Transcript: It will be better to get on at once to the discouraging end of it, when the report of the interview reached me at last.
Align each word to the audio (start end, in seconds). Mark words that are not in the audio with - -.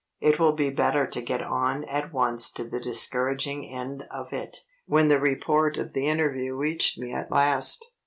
It 0.19 0.39
will 0.39 0.53
be 0.53 0.71
better 0.71 1.05
to 1.05 1.21
get 1.21 1.43
on 1.43 1.83
at 1.83 2.11
once 2.11 2.49
to 2.53 2.63
the 2.63 2.79
discouraging 2.79 3.67
end 3.71 4.03
of 4.09 4.33
it, 4.33 4.63
when 4.87 5.09
the 5.09 5.19
report 5.19 5.77
of 5.77 5.93
the 5.93 6.07
interview 6.07 6.55
reached 6.55 6.97
me 6.97 7.13
at 7.13 7.29
last. 7.29 7.91